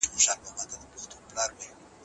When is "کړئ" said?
1.57-1.67